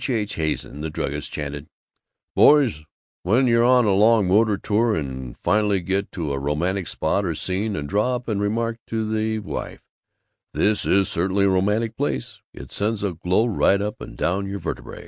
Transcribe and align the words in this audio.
H. 0.09 0.33
Hazen, 0.33 0.81
the 0.81 0.89
druggist, 0.89 1.31
chanted, 1.31 1.67
"Boys, 2.35 2.81
when 3.21 3.45
you're 3.45 3.63
on 3.63 3.85
a 3.85 3.93
long 3.93 4.27
motor 4.27 4.57
tour 4.57 4.95
and 4.95 5.37
finally 5.37 5.79
get 5.79 6.11
to 6.13 6.33
a 6.33 6.39
romantic 6.39 6.87
spot 6.87 7.23
or 7.23 7.35
scene 7.35 7.75
and 7.75 7.87
draw 7.87 8.15
up 8.15 8.27
and 8.27 8.41
remark 8.41 8.79
to 8.87 9.07
the 9.07 9.37
wife, 9.37 9.83
'This 10.55 10.87
is 10.87 11.07
certainly 11.07 11.45
a 11.45 11.49
romantic 11.49 11.95
place,' 11.95 12.41
it 12.51 12.71
sends 12.71 13.03
a 13.03 13.13
glow 13.13 13.45
right 13.45 13.79
up 13.79 14.01
and 14.01 14.17
down 14.17 14.47
your 14.47 14.59
vertebræ. 14.59 14.99